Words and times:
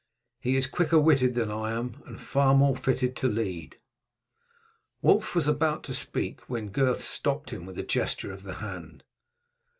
He 0.39 0.55
is 0.55 0.65
quicker 0.65 0.99
witted 0.99 1.35
than 1.35 1.51
I 1.51 1.73
am, 1.73 2.01
and 2.07 2.19
far 2.19 2.55
more 2.55 2.75
fitted 2.75 3.15
to 3.17 3.27
lead." 3.27 3.77
Wulf 5.03 5.35
was 5.35 5.47
about 5.47 5.83
to 5.83 5.93
speak, 5.93 6.41
when 6.49 6.71
Gurth 6.71 7.03
stopped 7.03 7.51
him 7.51 7.67
with 7.67 7.77
a 7.77 7.83
gesture 7.83 8.31
of 8.31 8.41
the 8.41 8.55
hand. 8.55 9.03